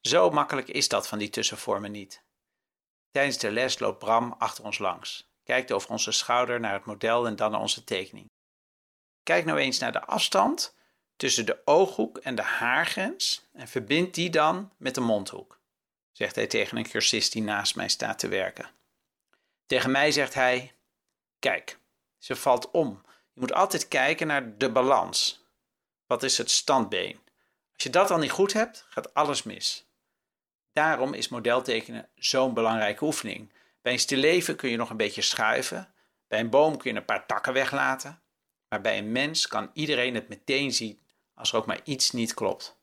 Zo 0.00 0.30
makkelijk 0.30 0.68
is 0.68 0.88
dat 0.88 1.08
van 1.08 1.18
die 1.18 1.30
tussenvormen 1.30 1.92
niet. 1.92 2.22
Tijdens 3.10 3.38
de 3.38 3.50
les 3.50 3.78
loopt 3.78 3.98
Bram 3.98 4.34
achter 4.38 4.64
ons 4.64 4.78
langs, 4.78 5.30
kijkt 5.44 5.72
over 5.72 5.90
onze 5.90 6.12
schouder 6.12 6.60
naar 6.60 6.72
het 6.72 6.84
model 6.84 7.26
en 7.26 7.36
dan 7.36 7.50
naar 7.50 7.60
onze 7.60 7.84
tekening. 7.84 8.30
Kijk 9.22 9.44
nou 9.44 9.58
eens 9.58 9.78
naar 9.78 9.92
de 9.92 10.04
afstand 10.04 10.74
tussen 11.16 11.46
de 11.46 11.62
ooghoek 11.64 12.18
en 12.18 12.34
de 12.34 12.42
haargrens 12.42 13.48
en 13.52 13.68
verbind 13.68 14.14
die 14.14 14.30
dan 14.30 14.72
met 14.76 14.94
de 14.94 15.00
mondhoek, 15.00 15.60
zegt 16.12 16.34
hij 16.34 16.46
tegen 16.46 16.76
een 16.76 16.88
cursist 16.88 17.32
die 17.32 17.42
naast 17.42 17.76
mij 17.76 17.88
staat 17.88 18.18
te 18.18 18.28
werken. 18.28 18.70
Tegen 19.66 19.90
mij 19.90 20.10
zegt 20.12 20.34
hij: 20.34 20.77
Kijk, 21.38 21.78
ze 22.18 22.36
valt 22.36 22.70
om. 22.70 23.02
Je 23.32 23.40
moet 23.40 23.52
altijd 23.52 23.88
kijken 23.88 24.26
naar 24.26 24.58
de 24.58 24.70
balans. 24.70 25.46
Wat 26.06 26.22
is 26.22 26.38
het 26.38 26.50
standbeen? 26.50 27.20
Als 27.74 27.82
je 27.82 27.90
dat 27.90 28.10
al 28.10 28.18
niet 28.18 28.30
goed 28.30 28.52
hebt, 28.52 28.86
gaat 28.88 29.14
alles 29.14 29.42
mis. 29.42 29.86
Daarom 30.72 31.14
is 31.14 31.28
modeltekenen 31.28 32.08
zo'n 32.14 32.54
belangrijke 32.54 33.04
oefening. 33.04 33.52
Bij 33.82 33.92
een 33.92 33.98
stilleven 33.98 34.56
kun 34.56 34.70
je 34.70 34.76
nog 34.76 34.90
een 34.90 34.96
beetje 34.96 35.22
schuiven. 35.22 35.92
Bij 36.28 36.40
een 36.40 36.50
boom 36.50 36.76
kun 36.76 36.92
je 36.92 36.98
een 36.98 37.04
paar 37.04 37.26
takken 37.26 37.52
weglaten. 37.52 38.22
Maar 38.68 38.80
bij 38.80 38.98
een 38.98 39.12
mens 39.12 39.46
kan 39.46 39.70
iedereen 39.72 40.14
het 40.14 40.28
meteen 40.28 40.72
zien 40.72 41.00
als 41.34 41.52
er 41.52 41.58
ook 41.58 41.66
maar 41.66 41.80
iets 41.84 42.10
niet 42.10 42.34
klopt. 42.34 42.76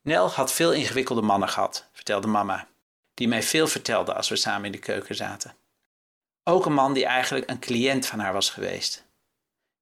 Nel 0.00 0.30
had 0.30 0.52
veel 0.52 0.72
ingewikkelde 0.72 1.22
mannen 1.22 1.48
gehad, 1.48 1.88
vertelde 1.92 2.26
mama, 2.26 2.68
die 3.14 3.28
mij 3.28 3.42
veel 3.42 3.66
vertelde 3.66 4.14
als 4.14 4.28
we 4.28 4.36
samen 4.36 4.64
in 4.64 4.72
de 4.72 4.78
keuken 4.78 5.14
zaten. 5.14 5.56
Ook 6.44 6.66
een 6.66 6.74
man 6.74 6.92
die 6.92 7.04
eigenlijk 7.04 7.50
een 7.50 7.58
cliënt 7.58 8.06
van 8.06 8.18
haar 8.18 8.32
was 8.32 8.50
geweest. 8.50 9.04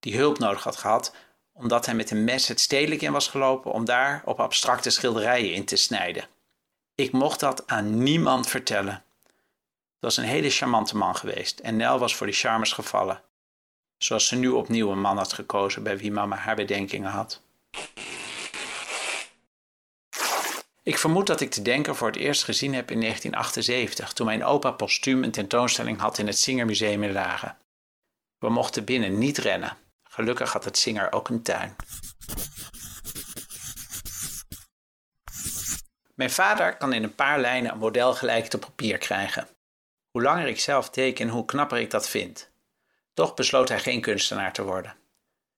Die 0.00 0.16
hulp 0.16 0.38
nodig 0.38 0.62
had 0.62 0.76
gehad 0.76 1.14
omdat 1.52 1.86
hij 1.86 1.94
met 1.94 2.10
een 2.10 2.24
mes 2.24 2.48
het 2.48 2.60
stedelijk 2.60 3.02
in 3.02 3.12
was 3.12 3.28
gelopen 3.28 3.72
om 3.72 3.84
daar 3.84 4.22
op 4.24 4.40
abstracte 4.40 4.90
schilderijen 4.90 5.54
in 5.54 5.64
te 5.64 5.76
snijden. 5.76 6.26
Ik 6.94 7.12
mocht 7.12 7.40
dat 7.40 7.66
aan 7.66 8.02
niemand 8.02 8.46
vertellen. 8.46 9.04
Het 9.24 10.00
was 10.00 10.16
een 10.16 10.24
hele 10.24 10.50
charmante 10.50 10.96
man 10.96 11.16
geweest 11.16 11.58
en 11.58 11.76
Nel 11.76 11.98
was 11.98 12.14
voor 12.14 12.26
die 12.26 12.34
charmes 12.36 12.72
gevallen. 12.72 13.22
Zoals 13.98 14.26
ze 14.26 14.36
nu 14.36 14.48
opnieuw 14.48 14.90
een 14.90 15.00
man 15.00 15.16
had 15.16 15.32
gekozen 15.32 15.82
bij 15.82 15.98
wie 15.98 16.12
mama 16.12 16.36
haar 16.36 16.56
bedenkingen 16.56 17.10
had. 17.10 17.42
Ik 20.84 20.98
vermoed 20.98 21.26
dat 21.26 21.40
ik 21.40 21.52
de 21.52 21.62
denker 21.62 21.96
voor 21.96 22.06
het 22.06 22.16
eerst 22.16 22.44
gezien 22.44 22.74
heb 22.74 22.90
in 22.90 23.00
1978, 23.00 24.12
toen 24.12 24.26
mijn 24.26 24.44
opa 24.44 24.70
postuum 24.70 25.22
een 25.22 25.30
tentoonstelling 25.30 25.98
had 25.98 26.18
in 26.18 26.26
het 26.26 26.38
Singermuseum 26.38 27.02
in 27.02 27.12
Lagen. 27.12 27.58
We 28.38 28.48
mochten 28.48 28.84
binnen 28.84 29.18
niet 29.18 29.38
rennen. 29.38 29.76
Gelukkig 30.02 30.52
had 30.52 30.64
het 30.64 30.78
Singer 30.78 31.12
ook 31.12 31.28
een 31.28 31.42
tuin. 31.42 31.76
Mijn 36.14 36.30
vader 36.30 36.76
kan 36.76 36.92
in 36.92 37.02
een 37.02 37.14
paar 37.14 37.40
lijnen 37.40 37.72
een 37.72 37.78
model 37.78 38.14
gelijk 38.14 38.46
te 38.46 38.58
papier 38.58 38.98
krijgen. 38.98 39.48
Hoe 40.10 40.22
langer 40.22 40.46
ik 40.46 40.60
zelf 40.60 40.90
teken, 40.90 41.28
hoe 41.28 41.44
knapper 41.44 41.78
ik 41.78 41.90
dat 41.90 42.08
vind. 42.08 42.50
Toch 43.14 43.34
besloot 43.34 43.68
hij 43.68 43.80
geen 43.80 44.00
kunstenaar 44.00 44.52
te 44.52 44.62
worden. 44.62 44.96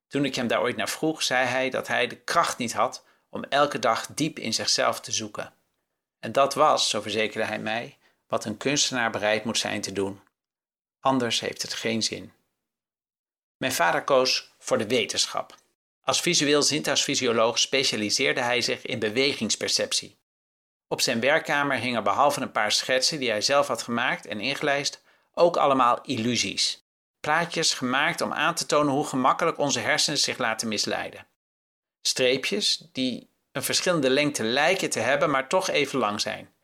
Toen 0.09 0.25
ik 0.25 0.35
hem 0.35 0.47
daar 0.47 0.61
ooit 0.61 0.77
naar 0.77 0.89
vroeg, 0.89 1.23
zei 1.23 1.47
hij 1.47 1.71
dat 1.71 1.89
hij 1.89 2.07
de 2.07 2.17
kracht 2.17 2.59
niet 2.59 2.73
had 2.73 3.05
om 3.35 3.45
elke 3.45 3.79
dag 3.79 4.07
diep 4.07 4.39
in 4.39 4.55
zichzelf 4.55 5.01
te 5.01 5.13
zoeken. 5.13 5.53
En 6.21 6.33
dat 6.33 6.55
was, 6.55 6.91
zo 6.91 7.01
verzekerde 7.01 7.47
hij 7.47 7.59
mij, 7.59 7.99
wat 8.27 8.45
een 8.45 8.57
kunstenaar 8.57 9.11
bereid 9.11 9.45
moet 9.45 9.59
zijn 9.59 9.81
te 9.81 9.93
doen. 9.93 10.21
Anders 11.01 11.41
heeft 11.41 11.63
het 11.63 11.75
geen 11.75 12.03
zin. 12.03 12.33
Mijn 13.57 13.73
vader 13.73 14.05
koos 14.05 14.53
voor 14.59 14.79
de 14.79 14.87
wetenschap. 14.87 15.55
Als 16.03 16.21
visueel 16.21 16.63
zintuigfysioloog 16.63 17.59
specialiseerde 17.59 18.41
hij 18.41 18.61
zich 18.61 18.87
in 18.87 18.99
bewegingsperceptie. 18.99 20.19
Op 20.89 21.01
zijn 21.01 21.21
werkkamer 21.21 21.77
hingen 21.77 22.05
behalve 22.05 22.41
een 22.41 22.53
paar 22.53 22.73
schetsen 22.73 23.19
die 23.19 23.31
hij 23.31 23.41
zelf 23.41 23.67
had 23.67 23.83
gemaakt 23.83 24.27
en 24.27 24.41
ingelijst, 24.41 25.03
ook 25.33 25.57
allemaal 25.57 26.01
illusies. 26.03 26.85
Plaatjes 27.21 27.75
gemaakt 27.75 28.21
om 28.21 28.33
aan 28.33 28.55
te 28.55 28.67
tonen 28.67 28.93
hoe 28.93 29.07
gemakkelijk 29.07 29.59
onze 29.59 29.81
hersenen 29.81 30.19
zich 30.19 30.39
laten 30.39 30.69
misleiden. 30.69 31.27
Streepjes 32.07 32.89
die 32.93 33.29
een 33.53 33.63
verschillende 33.63 34.11
lengte 34.11 34.43
lijken 34.43 34.91
te 34.91 34.99
hebben, 34.99 35.31
maar 35.31 35.49
toch 35.49 35.69
even 35.69 35.99
lang 35.99 36.21
zijn. 36.21 36.55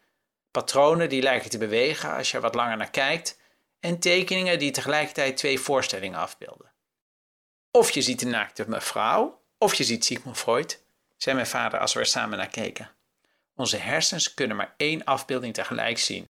Patronen 0.50 1.09
die 1.09 1.23
lijken 1.23 1.50
te 1.50 1.59
bewegen 1.59 2.16
als 2.16 2.30
je 2.30 2.37
er 2.37 2.42
wat 2.42 2.54
langer 2.54 2.76
naar 2.76 2.90
kijkt 2.90 3.38
en 3.80 3.99
tekeningen 3.99 4.59
die 4.59 4.70
tegelijkertijd 4.70 5.37
twee 5.37 5.61
voorstellingen 5.61 6.18
afbeelden. 6.18 6.73
Of 7.70 7.90
je 7.90 8.02
ziet 8.02 8.18
de 8.20 8.26
naakte 8.26 8.64
mevrouw, 8.68 9.42
of 9.59 9.75
je 9.75 9.85
ziet 9.85 10.04
Sigmund 10.04 10.38
Freud, 10.38 10.82
zei 11.16 11.35
mijn 11.35 11.47
vader 11.47 11.80
als 11.80 11.92
we 11.92 12.00
er 12.00 12.06
samen 12.06 12.38
naar 12.38 12.49
keken. 12.49 12.90
Onze 13.54 13.76
hersens 13.76 14.35
kunnen 14.35 14.56
maar 14.56 14.75
één 14.76 15.04
afbeelding 15.04 15.54
tegelijk 15.54 15.99
zien. 15.99 16.28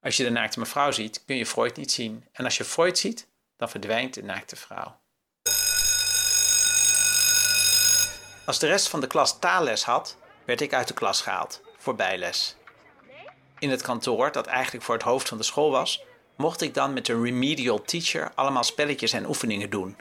Als 0.00 0.16
je 0.16 0.24
de 0.24 0.30
naakte 0.30 0.58
mevrouw 0.58 0.90
ziet, 0.90 1.24
kun 1.24 1.36
je 1.36 1.46
Freud 1.46 1.76
niet 1.76 1.92
zien. 1.92 2.26
En 2.32 2.44
als 2.44 2.56
je 2.56 2.64
Freud 2.64 2.98
ziet, 2.98 3.28
dan 3.56 3.68
verdwijnt 3.68 4.14
de 4.14 4.22
naakte 4.22 4.56
vrouw. 4.56 5.00
Als 8.48 8.58
de 8.58 8.66
rest 8.66 8.88
van 8.88 9.00
de 9.00 9.06
klas 9.06 9.38
taalles 9.38 9.84
had, 9.84 10.16
werd 10.44 10.60
ik 10.60 10.74
uit 10.74 10.88
de 10.88 10.94
klas 10.94 11.20
gehaald, 11.20 11.60
voor 11.76 11.94
bijles. 11.94 12.56
In 13.58 13.70
het 13.70 13.82
kantoor, 13.82 14.32
dat 14.32 14.46
eigenlijk 14.46 14.84
voor 14.84 14.94
het 14.94 15.04
hoofd 15.04 15.28
van 15.28 15.38
de 15.38 15.44
school 15.44 15.70
was, 15.70 16.04
mocht 16.36 16.60
ik 16.60 16.74
dan 16.74 16.92
met 16.92 17.06
de 17.06 17.20
remedial 17.20 17.82
teacher 17.82 18.32
allemaal 18.34 18.64
spelletjes 18.64 19.12
en 19.12 19.26
oefeningen 19.26 19.70
doen. 19.70 19.96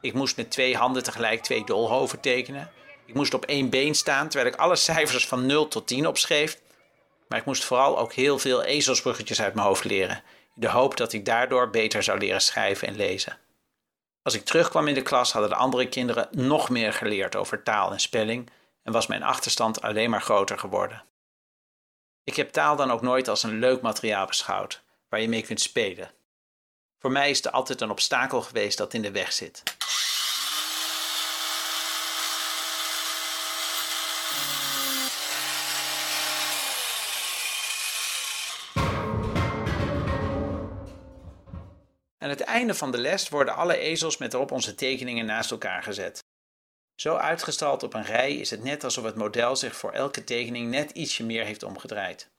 Ik 0.00 0.14
moest 0.14 0.36
met 0.36 0.50
twee 0.50 0.76
handen 0.76 1.02
tegelijk 1.02 1.42
twee 1.42 1.64
dolhoven 1.64 2.20
tekenen. 2.20 2.70
Ik 3.06 3.14
moest 3.14 3.34
op 3.34 3.44
één 3.44 3.70
been 3.70 3.94
staan 3.94 4.28
terwijl 4.28 4.52
ik 4.52 4.60
alle 4.60 4.76
cijfers 4.76 5.26
van 5.26 5.46
0 5.46 5.68
tot 5.68 5.86
10 5.86 6.06
opschreef. 6.06 6.58
Maar 7.28 7.38
ik 7.38 7.44
moest 7.44 7.64
vooral 7.64 7.98
ook 7.98 8.12
heel 8.12 8.38
veel 8.38 8.62
ezelsbruggetjes 8.62 9.42
uit 9.42 9.54
mijn 9.54 9.66
hoofd 9.66 9.84
leren, 9.84 10.22
in 10.54 10.60
de 10.60 10.68
hoop 10.68 10.96
dat 10.96 11.12
ik 11.12 11.24
daardoor 11.24 11.70
beter 11.70 12.02
zou 12.02 12.18
leren 12.18 12.42
schrijven 12.42 12.88
en 12.88 12.96
lezen. 12.96 13.38
Als 14.24 14.34
ik 14.34 14.44
terugkwam 14.44 14.88
in 14.88 14.94
de 14.94 15.02
klas 15.02 15.32
hadden 15.32 15.50
de 15.50 15.56
andere 15.56 15.88
kinderen 15.88 16.28
nog 16.30 16.68
meer 16.68 16.92
geleerd 16.92 17.36
over 17.36 17.62
taal 17.62 17.92
en 17.92 18.00
spelling 18.00 18.50
en 18.82 18.92
was 18.92 19.06
mijn 19.06 19.22
achterstand 19.22 19.82
alleen 19.82 20.10
maar 20.10 20.22
groter 20.22 20.58
geworden. 20.58 21.04
Ik 22.22 22.36
heb 22.36 22.50
taal 22.50 22.76
dan 22.76 22.90
ook 22.90 23.02
nooit 23.02 23.28
als 23.28 23.42
een 23.42 23.58
leuk 23.58 23.82
materiaal 23.82 24.26
beschouwd, 24.26 24.82
waar 25.08 25.20
je 25.20 25.28
mee 25.28 25.42
kunt 25.42 25.60
spelen. 25.60 26.10
Voor 26.98 27.10
mij 27.10 27.30
is 27.30 27.44
er 27.44 27.50
altijd 27.50 27.80
een 27.80 27.90
obstakel 27.90 28.42
geweest 28.42 28.78
dat 28.78 28.94
in 28.94 29.02
de 29.02 29.10
weg 29.10 29.32
zit. 29.32 29.62
Aan 42.24 42.30
het 42.30 42.40
einde 42.40 42.74
van 42.74 42.90
de 42.90 42.98
les 42.98 43.28
worden 43.28 43.54
alle 43.54 43.76
ezels 43.76 44.16
met 44.16 44.34
erop 44.34 44.50
onze 44.50 44.74
tekeningen 44.74 45.26
naast 45.26 45.50
elkaar 45.50 45.82
gezet. 45.82 46.24
Zo 46.94 47.16
uitgestald 47.16 47.82
op 47.82 47.94
een 47.94 48.04
rij 48.04 48.34
is 48.34 48.50
het 48.50 48.62
net 48.62 48.84
alsof 48.84 49.04
het 49.04 49.14
model 49.14 49.56
zich 49.56 49.76
voor 49.76 49.92
elke 49.92 50.24
tekening 50.24 50.70
net 50.70 50.90
ietsje 50.90 51.24
meer 51.24 51.44
heeft 51.44 51.62
omgedraaid. 51.62 52.30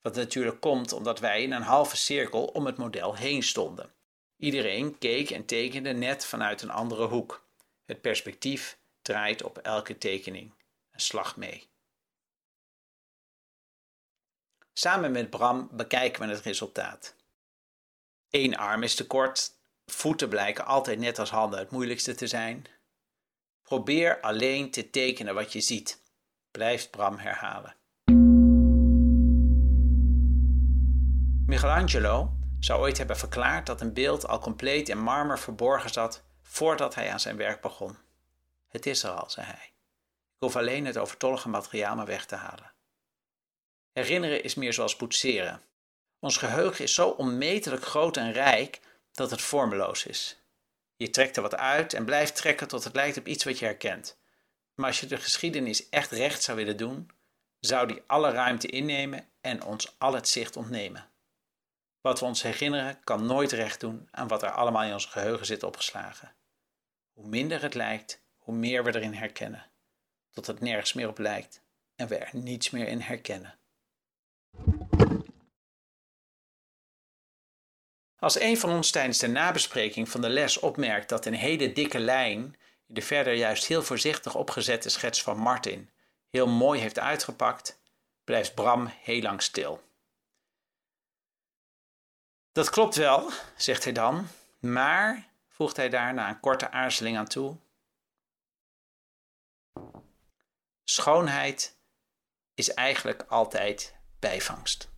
Wat 0.00 0.14
natuurlijk 0.14 0.60
komt 0.60 0.92
omdat 0.92 1.20
wij 1.20 1.42
in 1.42 1.52
een 1.52 1.62
halve 1.62 1.96
cirkel 1.96 2.44
om 2.44 2.66
het 2.66 2.76
model 2.76 3.16
heen 3.16 3.42
stonden. 3.42 3.94
Iedereen 4.36 4.98
keek 4.98 5.30
en 5.30 5.44
tekende 5.44 5.92
net 5.92 6.24
vanuit 6.24 6.62
een 6.62 6.70
andere 6.70 7.06
hoek. 7.06 7.46
Het 7.84 8.00
perspectief 8.00 8.78
draait 9.02 9.42
op 9.42 9.58
elke 9.58 9.98
tekening 9.98 10.54
een 10.90 11.00
slag 11.00 11.36
mee. 11.36 11.68
Samen 14.72 15.12
met 15.12 15.30
Bram 15.30 15.68
bekijken 15.72 16.26
we 16.26 16.34
het 16.34 16.44
resultaat. 16.44 17.20
Eén 18.32 18.56
arm 18.56 18.82
is 18.82 18.94
te 18.94 19.06
kort, 19.06 19.50
voeten 19.86 20.28
blijken 20.28 20.66
altijd 20.66 20.98
net 20.98 21.18
als 21.18 21.30
handen 21.30 21.58
het 21.58 21.70
moeilijkste 21.70 22.14
te 22.14 22.26
zijn. 22.26 22.66
Probeer 23.62 24.20
alleen 24.20 24.70
te 24.70 24.90
tekenen 24.90 25.34
wat 25.34 25.52
je 25.52 25.60
ziet, 25.60 26.02
blijft 26.50 26.90
Bram 26.90 27.18
herhalen. 27.18 27.76
Michelangelo 31.46 32.32
zou 32.60 32.80
ooit 32.80 32.98
hebben 32.98 33.16
verklaard 33.16 33.66
dat 33.66 33.80
een 33.80 33.92
beeld 33.92 34.28
al 34.28 34.38
compleet 34.38 34.88
in 34.88 34.98
marmer 34.98 35.38
verborgen 35.38 35.90
zat 35.90 36.24
voordat 36.42 36.94
hij 36.94 37.10
aan 37.10 37.20
zijn 37.20 37.36
werk 37.36 37.60
begon. 37.60 37.96
Het 38.68 38.86
is 38.86 39.02
er 39.02 39.10
al, 39.10 39.30
zei 39.30 39.46
hij. 39.46 39.72
Ik 40.34 40.38
hoef 40.38 40.56
alleen 40.56 40.84
het 40.86 40.98
overtollige 40.98 41.48
materiaal 41.48 41.96
maar 41.96 42.06
weg 42.06 42.26
te 42.26 42.36
halen. 42.36 42.72
Herinneren 43.92 44.42
is 44.42 44.54
meer 44.54 44.72
zoals 44.72 44.96
poetseren. 44.96 45.62
Ons 46.22 46.36
geheugen 46.36 46.84
is 46.84 46.94
zo 46.94 47.08
onmetelijk 47.08 47.84
groot 47.84 48.16
en 48.16 48.32
rijk 48.32 48.80
dat 49.12 49.30
het 49.30 49.42
vormeloos 49.42 50.06
is. 50.06 50.40
Je 50.96 51.10
trekt 51.10 51.36
er 51.36 51.42
wat 51.42 51.54
uit 51.56 51.92
en 51.92 52.04
blijft 52.04 52.36
trekken 52.36 52.68
tot 52.68 52.84
het 52.84 52.94
lijkt 52.94 53.18
op 53.18 53.26
iets 53.26 53.44
wat 53.44 53.58
je 53.58 53.64
herkent. 53.64 54.18
Maar 54.74 54.86
als 54.86 55.00
je 55.00 55.06
de 55.06 55.16
geschiedenis 55.16 55.88
echt 55.88 56.10
recht 56.10 56.42
zou 56.42 56.56
willen 56.56 56.76
doen, 56.76 57.10
zou 57.60 57.86
die 57.86 58.02
alle 58.06 58.30
ruimte 58.30 58.66
innemen 58.66 59.28
en 59.40 59.62
ons 59.62 59.94
al 59.98 60.14
het 60.14 60.28
zicht 60.28 60.56
ontnemen. 60.56 61.10
Wat 62.00 62.20
we 62.20 62.24
ons 62.24 62.42
herinneren 62.42 63.00
kan 63.04 63.26
nooit 63.26 63.52
recht 63.52 63.80
doen 63.80 64.08
aan 64.10 64.28
wat 64.28 64.42
er 64.42 64.50
allemaal 64.50 64.82
in 64.82 64.92
ons 64.92 65.06
geheugen 65.06 65.46
zit 65.46 65.62
opgeslagen. 65.62 66.34
Hoe 67.12 67.28
minder 67.28 67.62
het 67.62 67.74
lijkt, 67.74 68.22
hoe 68.36 68.54
meer 68.54 68.84
we 68.84 68.94
erin 68.94 69.14
herkennen, 69.14 69.70
tot 70.30 70.46
het 70.46 70.60
nergens 70.60 70.92
meer 70.92 71.08
op 71.08 71.18
lijkt 71.18 71.62
en 71.96 72.08
we 72.08 72.16
er 72.16 72.30
niets 72.32 72.70
meer 72.70 72.88
in 72.88 73.00
herkennen. 73.00 73.58
Als 78.22 78.40
een 78.40 78.58
van 78.58 78.70
ons 78.70 78.90
tijdens 78.90 79.18
de 79.18 79.26
nabespreking 79.26 80.08
van 80.08 80.20
de 80.20 80.28
les 80.28 80.58
opmerkt 80.58 81.08
dat 81.08 81.26
een 81.26 81.34
hele 81.34 81.72
dikke 81.72 81.98
lijn 81.98 82.38
in 82.86 82.94
de 82.94 83.02
verder 83.02 83.34
juist 83.34 83.66
heel 83.66 83.82
voorzichtig 83.82 84.34
opgezette 84.34 84.88
schets 84.88 85.22
van 85.22 85.38
Martin 85.38 85.90
heel 86.30 86.46
mooi 86.46 86.80
heeft 86.80 86.98
uitgepakt, 86.98 87.80
blijft 88.24 88.54
Bram 88.54 88.86
heel 88.86 89.22
lang 89.22 89.42
stil. 89.42 89.82
Dat 92.52 92.70
klopt 92.70 92.94
wel, 92.94 93.30
zegt 93.56 93.84
hij 93.84 93.92
dan, 93.92 94.26
maar, 94.58 95.28
voegt 95.48 95.76
hij 95.76 95.88
daar 95.88 96.14
na 96.14 96.28
een 96.28 96.40
korte 96.40 96.70
aarzeling 96.70 97.16
aan 97.18 97.28
toe, 97.28 97.56
schoonheid 100.84 101.76
is 102.54 102.74
eigenlijk 102.74 103.22
altijd 103.28 103.94
bijvangst. 104.18 104.91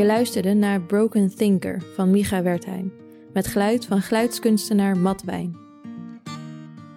Je 0.00 0.06
luisterde 0.06 0.54
naar 0.54 0.82
Broken 0.82 1.34
Thinker 1.34 1.82
van 1.94 2.10
Micha 2.10 2.42
Wertheim, 2.42 2.92
met 3.32 3.46
geluid 3.46 3.86
van 3.86 4.02
geluidskunstenaar 4.02 4.98
Matt 4.98 5.24
Wijn. 5.24 5.56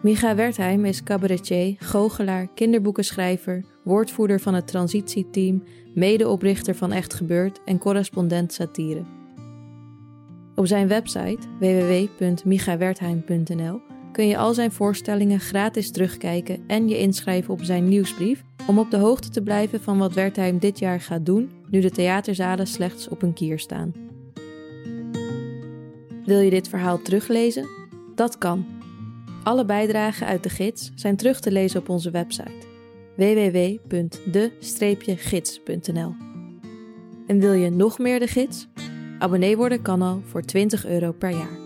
Micha 0.01 0.35
Wertheim 0.35 0.85
is 0.85 1.03
cabaretier, 1.03 1.75
goochelaar, 1.79 2.47
kinderboekenschrijver, 2.55 3.63
woordvoerder 3.83 4.39
van 4.39 4.53
het 4.53 4.67
transitieteam, 4.67 5.63
medeoprichter 5.93 6.75
van 6.75 6.91
Echt 6.91 7.13
Gebeurd 7.13 7.59
en 7.65 7.77
correspondent 7.77 8.53
satire. 8.53 9.03
Op 10.55 10.67
zijn 10.67 10.87
website 10.87 11.47
www.michawertheim.nl 11.59 13.81
kun 14.11 14.27
je 14.27 14.37
al 14.37 14.53
zijn 14.53 14.71
voorstellingen 14.71 15.39
gratis 15.39 15.91
terugkijken 15.91 16.63
en 16.67 16.89
je 16.89 16.99
inschrijven 16.99 17.53
op 17.53 17.63
zijn 17.63 17.87
nieuwsbrief 17.87 18.43
om 18.67 18.79
op 18.79 18.91
de 18.91 18.97
hoogte 18.97 19.29
te 19.29 19.41
blijven 19.41 19.81
van 19.81 19.97
wat 19.97 20.13
Wertheim 20.13 20.59
dit 20.59 20.79
jaar 20.79 21.01
gaat 21.01 21.25
doen 21.25 21.61
nu 21.73 21.79
de 21.79 21.91
theaterzalen 21.91 22.67
slechts 22.67 23.07
op 23.07 23.21
een 23.21 23.33
kier 23.33 23.59
staan. 23.59 23.93
Wil 26.25 26.39
je 26.39 26.49
dit 26.49 26.67
verhaal 26.67 27.01
teruglezen? 27.01 27.67
Dat 28.15 28.37
kan. 28.37 28.65
Alle 29.43 29.65
bijdragen 29.65 30.27
uit 30.27 30.43
de 30.43 30.49
gids 30.49 30.91
zijn 30.95 31.15
terug 31.15 31.39
te 31.39 31.51
lezen 31.51 31.79
op 31.79 31.89
onze 31.89 32.11
website 32.11 32.71
www.de-gids.nl. 33.15 36.15
En 37.27 37.39
wil 37.39 37.53
je 37.53 37.69
nog 37.69 37.99
meer 37.99 38.19
de 38.19 38.27
gids? 38.27 38.67
Abonnee 39.19 39.57
worden 39.57 39.81
kan 39.81 40.01
al 40.01 40.21
voor 40.25 40.41
20 40.41 40.85
euro 40.85 41.11
per 41.11 41.29
jaar. 41.29 41.62